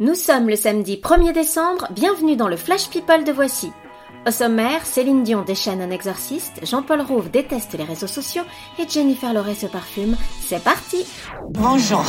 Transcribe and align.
Nous 0.00 0.14
sommes 0.14 0.48
le 0.48 0.56
samedi 0.56 1.00
1er 1.02 1.32
décembre, 1.32 1.88
bienvenue 1.90 2.36
dans 2.36 2.48
le 2.48 2.56
Flash 2.56 2.88
People 2.88 3.24
de 3.24 3.32
Voici. 3.32 3.72
Au 4.26 4.30
sommaire, 4.30 4.84
Céline 4.86 5.24
Dion 5.24 5.42
déchaîne 5.42 5.80
un 5.80 5.90
exorciste, 5.90 6.64
Jean-Paul 6.64 7.00
Rouve 7.00 7.30
déteste 7.30 7.74
les 7.76 7.84
réseaux 7.84 8.06
sociaux 8.06 8.42
et 8.78 8.88
Jennifer 8.88 9.32
Loret 9.32 9.54
se 9.54 9.66
parfume. 9.66 10.16
C'est 10.40 10.62
parti 10.62 11.04
Bonjour. 11.50 12.04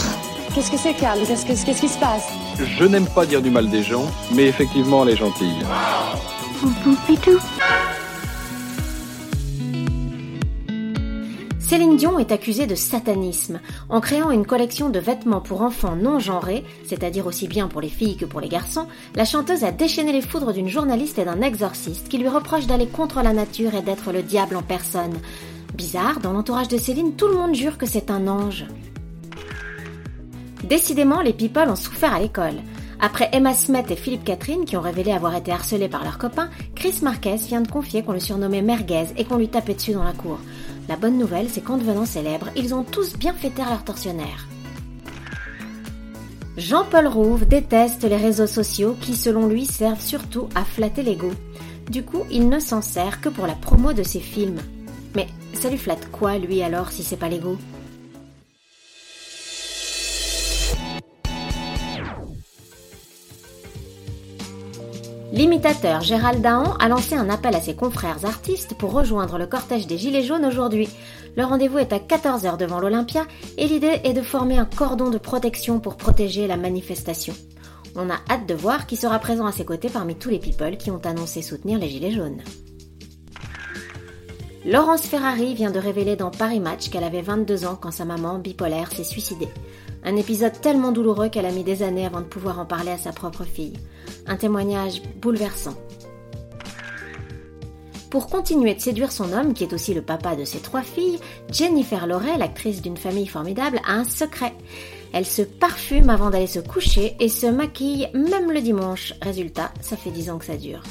Qu'est-ce 0.53 0.71
que 0.71 0.77
c'est, 0.77 0.93
Carl 0.93 1.19
Qu'est-ce 1.25 1.45
que- 1.45 1.65
qu'est-ce 1.65 1.81
qui 1.81 1.87
se 1.89 1.99
passe? 1.99 2.27
Je 2.57 2.83
n'aime 2.85 3.07
pas 3.07 3.25
dire 3.25 3.41
du 3.41 3.49
mal 3.49 3.69
des 3.69 3.83
gens, 3.83 4.05
mais 4.33 4.45
effectivement, 4.47 5.03
elle 5.03 5.13
est 5.13 5.17
gentille. 5.17 5.55
Céline 11.69 11.97
Dion 11.97 12.17
est 12.17 12.31
accusée 12.31 12.65
de 12.65 12.73
satanisme 12.73 13.59
en 13.89 14.01
créant 14.01 14.31
une 14.31 14.47
collection 14.47 14.89
de 14.89 14.97
vêtements 14.97 15.39
pour 15.39 15.61
enfants 15.61 15.95
non 15.95 16.17
genrés, 16.17 16.65
c'est-à-dire 16.83 17.27
aussi 17.27 17.47
bien 17.47 17.67
pour 17.67 17.79
les 17.79 17.89
filles 17.89 18.17
que 18.17 18.25
pour 18.25 18.41
les 18.41 18.49
garçons. 18.49 18.87
La 19.13 19.23
chanteuse 19.23 19.63
a 19.63 19.71
déchaîné 19.71 20.11
les 20.11 20.23
foudres 20.23 20.51
d'une 20.51 20.67
journaliste 20.67 21.19
et 21.19 21.25
d'un 21.25 21.41
exorciste 21.41 22.09
qui 22.09 22.17
lui 22.17 22.27
reprochent 22.27 22.65
d'aller 22.65 22.87
contre 22.87 23.21
la 23.21 23.33
nature 23.33 23.75
et 23.75 23.83
d'être 23.83 24.11
le 24.11 24.23
diable 24.23 24.55
en 24.55 24.63
personne. 24.63 25.13
Bizarre, 25.75 26.19
dans 26.21 26.33
l'entourage 26.33 26.69
de 26.69 26.77
Céline, 26.79 27.13
tout 27.13 27.27
le 27.27 27.35
monde 27.35 27.53
jure 27.53 27.77
que 27.77 27.85
c'est 27.85 28.09
un 28.09 28.27
ange. 28.27 28.65
Décidément, 30.63 31.21
les 31.21 31.33
people 31.33 31.69
ont 31.69 31.75
souffert 31.75 32.15
à 32.15 32.19
l'école. 32.19 32.63
Après 33.01 33.29
Emma 33.31 33.53
Smet 33.53 33.85
et 33.89 33.95
Philippe 33.95 34.25
Catherine 34.25 34.65
qui 34.65 34.75
ont 34.75 34.81
révélé 34.81 35.13
avoir 35.13 35.33
été 35.33 35.53
harcelés 35.53 35.87
par 35.87 36.03
leurs 36.03 36.17
copains, 36.17 36.49
Chris 36.75 36.95
Marquez 37.01 37.37
vient 37.37 37.61
de 37.61 37.71
confier 37.71 38.03
qu'on 38.03 38.11
le 38.11 38.19
surnommait 38.19 38.61
merguez 38.61 39.05
et 39.15 39.23
qu'on 39.23 39.37
lui 39.37 39.47
tapait 39.47 39.73
dessus 39.73 39.93
dans 39.93 40.03
la 40.03 40.11
cour. 40.11 40.37
La 40.89 40.97
bonne 40.97 41.17
nouvelle, 41.17 41.47
c'est 41.49 41.61
qu'en 41.61 41.77
devenant 41.77 42.05
célèbres, 42.05 42.49
ils 42.57 42.75
ont 42.75 42.83
tous 42.83 43.17
bien 43.17 43.33
fait 43.33 43.51
taire 43.51 43.69
leurs 43.69 43.85
tortionnaires. 43.85 44.47
Jean-Paul 46.57 47.07
Rouve 47.07 47.47
déteste 47.47 48.03
les 48.03 48.17
réseaux 48.17 48.47
sociaux 48.47 48.97
qui, 48.99 49.15
selon 49.15 49.47
lui, 49.47 49.65
servent 49.65 50.01
surtout 50.01 50.49
à 50.53 50.65
flatter 50.65 51.03
l'ego. 51.03 51.31
Du 51.89 52.03
coup, 52.03 52.23
il 52.29 52.49
ne 52.49 52.59
s'en 52.59 52.81
sert 52.81 53.21
que 53.21 53.29
pour 53.29 53.47
la 53.47 53.53
promo 53.53 53.93
de 53.93 54.03
ses 54.03 54.19
films. 54.19 54.59
Mais 55.15 55.27
ça 55.53 55.69
lui 55.69 55.77
flatte 55.77 56.11
quoi, 56.11 56.37
lui, 56.37 56.61
alors, 56.61 56.91
si 56.91 57.03
c'est 57.03 57.15
pas 57.15 57.29
l'ego? 57.29 57.57
L'imitateur 65.31 66.01
Gérald 66.01 66.41
Dahan 66.41 66.73
a 66.79 66.87
lancé 66.87 67.13
un 67.13 67.29
appel 67.29 67.53
à 67.53 67.61
ses 67.61 67.75
confrères 67.75 68.25
artistes 68.25 68.73
pour 68.73 68.93
rejoindre 68.93 69.37
le 69.37 69.45
cortège 69.45 69.85
des 69.85 69.99
Gilets 69.99 70.23
jaunes 70.23 70.45
aujourd'hui. 70.45 70.89
Le 71.37 71.43
rendez-vous 71.43 71.77
est 71.77 71.93
à 71.93 71.99
14h 71.99 72.57
devant 72.57 72.79
l'Olympia 72.79 73.25
et 73.59 73.67
l'idée 73.67 74.01
est 74.03 74.13
de 74.13 74.23
former 74.23 74.57
un 74.57 74.65
cordon 74.65 75.11
de 75.11 75.19
protection 75.19 75.79
pour 75.79 75.97
protéger 75.97 76.47
la 76.47 76.57
manifestation. 76.57 77.35
On 77.95 78.09
a 78.09 78.17
hâte 78.27 78.47
de 78.47 78.55
voir 78.55 78.87
qui 78.87 78.95
sera 78.95 79.19
présent 79.19 79.45
à 79.45 79.51
ses 79.51 79.65
côtés 79.65 79.89
parmi 79.89 80.15
tous 80.15 80.29
les 80.29 80.39
people 80.39 80.77
qui 80.77 80.89
ont 80.89 81.01
annoncé 81.05 81.43
soutenir 81.43 81.77
les 81.77 81.89
Gilets 81.89 82.11
jaunes. 82.11 82.41
Laurence 84.65 85.03
Ferrari 85.03 85.53
vient 85.53 85.71
de 85.71 85.79
révéler 85.79 86.17
dans 86.17 86.31
Paris 86.31 86.59
Match 86.59 86.89
qu'elle 86.89 87.05
avait 87.05 87.21
22 87.21 87.65
ans 87.65 87.77
quand 87.79 87.91
sa 87.91 88.03
maman, 88.03 88.39
bipolaire, 88.39 88.91
s'est 88.91 89.05
suicidée. 89.05 89.47
Un 90.03 90.17
épisode 90.17 90.59
tellement 90.59 90.91
douloureux 90.91 91.29
qu'elle 91.29 91.45
a 91.45 91.51
mis 91.51 91.63
des 91.63 91.81
années 91.81 92.05
avant 92.05 92.19
de 92.19 92.25
pouvoir 92.25 92.59
en 92.59 92.65
parler 92.65 92.91
à 92.91 92.97
sa 92.97 93.13
propre 93.13 93.45
fille. 93.45 93.77
Un 94.27 94.35
témoignage 94.35 95.01
bouleversant. 95.21 95.75
Pour 98.09 98.27
continuer 98.27 98.75
de 98.75 98.81
séduire 98.81 99.13
son 99.13 99.31
homme, 99.31 99.53
qui 99.53 99.63
est 99.63 99.71
aussi 99.71 99.93
le 99.93 100.01
papa 100.01 100.35
de 100.35 100.43
ses 100.43 100.59
trois 100.59 100.81
filles, 100.81 101.19
Jennifer 101.51 102.05
Loret, 102.05 102.37
l'actrice 102.37 102.81
d'une 102.81 102.97
famille 102.97 103.27
formidable, 103.27 103.79
a 103.87 103.93
un 103.93 104.03
secret. 104.03 104.53
Elle 105.13 105.25
se 105.25 105.41
parfume 105.41 106.09
avant 106.09 106.31
d'aller 106.31 106.47
se 106.47 106.59
coucher 106.59 107.15
et 107.21 107.29
se 107.29 107.45
maquille 107.45 108.09
même 108.13 108.51
le 108.51 108.61
dimanche. 108.61 109.13
Résultat, 109.21 109.71
ça 109.79 109.95
fait 109.95 110.11
10 110.11 110.31
ans 110.31 110.37
que 110.37 110.45
ça 110.45 110.57
dure. 110.57 110.83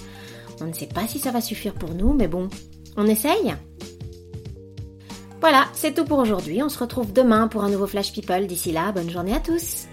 On 0.60 0.66
ne 0.66 0.72
sait 0.72 0.86
pas 0.86 1.06
si 1.06 1.18
ça 1.18 1.32
va 1.32 1.40
suffire 1.40 1.74
pour 1.74 1.90
nous, 1.90 2.14
mais 2.14 2.28
bon, 2.28 2.48
on 2.98 3.06
essaye? 3.06 3.54
Voilà, 5.40 5.66
c'est 5.72 5.94
tout 5.94 6.04
pour 6.04 6.18
aujourd'hui. 6.18 6.62
On 6.62 6.68
se 6.68 6.78
retrouve 6.78 7.12
demain 7.12 7.46
pour 7.48 7.62
un 7.64 7.70
nouveau 7.70 7.86
Flash 7.86 8.12
People. 8.12 8.46
D'ici 8.46 8.72
là, 8.72 8.92
bonne 8.92 9.08
journée 9.08 9.34
à 9.34 9.40
tous. 9.40 9.86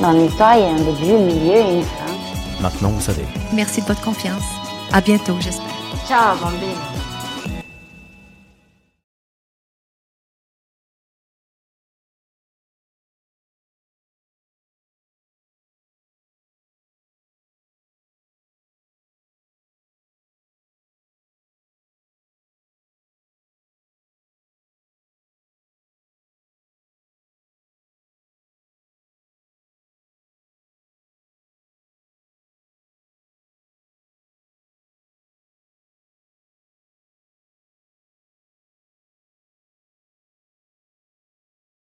Dans 0.00 0.12
l'histoire, 0.12 0.56
il 0.56 0.60
y 0.60 0.64
a 0.64 0.70
un 0.70 0.76
début, 0.76 1.12
un 1.12 1.26
milieu 1.26 1.56
et 1.56 1.74
une 1.76 1.82
fin. 1.82 2.62
Maintenant, 2.62 2.90
vous 2.90 3.00
savez. 3.00 3.24
Merci 3.52 3.82
de 3.82 3.86
votre 3.86 4.02
confiance. 4.02 4.44
À 4.92 5.00
bientôt, 5.00 5.34
j'espère. 5.40 5.66
Ciao, 6.06 6.36
bambine. 6.38 7.13